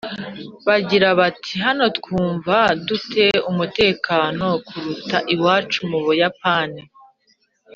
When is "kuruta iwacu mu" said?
4.67-5.99